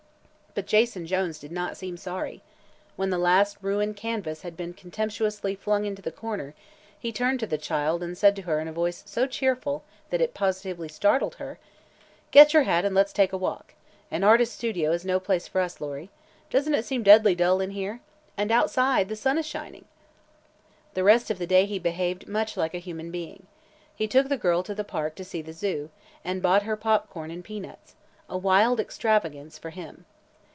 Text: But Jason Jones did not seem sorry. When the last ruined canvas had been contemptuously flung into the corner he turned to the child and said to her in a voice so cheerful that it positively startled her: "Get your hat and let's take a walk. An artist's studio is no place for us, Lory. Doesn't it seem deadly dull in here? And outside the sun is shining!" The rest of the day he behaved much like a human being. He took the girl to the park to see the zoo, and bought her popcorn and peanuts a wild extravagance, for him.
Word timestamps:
But 0.53 0.67
Jason 0.67 1.05
Jones 1.07 1.39
did 1.39 1.53
not 1.53 1.77
seem 1.77 1.95
sorry. 1.95 2.43
When 2.97 3.09
the 3.09 3.17
last 3.17 3.55
ruined 3.61 3.95
canvas 3.95 4.41
had 4.41 4.57
been 4.57 4.73
contemptuously 4.73 5.55
flung 5.55 5.85
into 5.85 6.01
the 6.01 6.11
corner 6.11 6.53
he 6.99 7.13
turned 7.13 7.39
to 7.39 7.47
the 7.47 7.57
child 7.57 8.03
and 8.03 8.17
said 8.17 8.35
to 8.35 8.41
her 8.41 8.59
in 8.59 8.67
a 8.67 8.73
voice 8.73 9.01
so 9.05 9.25
cheerful 9.27 9.85
that 10.09 10.19
it 10.19 10.33
positively 10.33 10.89
startled 10.89 11.35
her: 11.35 11.57
"Get 12.31 12.53
your 12.53 12.63
hat 12.63 12.83
and 12.83 12.93
let's 12.93 13.13
take 13.13 13.31
a 13.31 13.37
walk. 13.37 13.75
An 14.11 14.25
artist's 14.25 14.53
studio 14.53 14.91
is 14.91 15.05
no 15.05 15.21
place 15.21 15.47
for 15.47 15.61
us, 15.61 15.79
Lory. 15.79 16.09
Doesn't 16.49 16.73
it 16.75 16.83
seem 16.83 17.01
deadly 17.01 17.33
dull 17.33 17.61
in 17.61 17.69
here? 17.71 18.01
And 18.35 18.51
outside 18.51 19.07
the 19.07 19.15
sun 19.15 19.37
is 19.37 19.45
shining!" 19.45 19.85
The 20.95 21.03
rest 21.05 21.31
of 21.31 21.37
the 21.37 21.47
day 21.47 21.65
he 21.65 21.79
behaved 21.79 22.27
much 22.27 22.57
like 22.57 22.73
a 22.73 22.77
human 22.77 23.09
being. 23.09 23.47
He 23.95 24.05
took 24.05 24.27
the 24.27 24.35
girl 24.35 24.63
to 24.63 24.75
the 24.75 24.83
park 24.83 25.15
to 25.15 25.23
see 25.23 25.41
the 25.41 25.53
zoo, 25.53 25.91
and 26.25 26.41
bought 26.41 26.63
her 26.63 26.75
popcorn 26.75 27.31
and 27.31 27.41
peanuts 27.41 27.95
a 28.29 28.37
wild 28.37 28.81
extravagance, 28.81 29.57
for 29.57 29.69
him. 29.69 30.03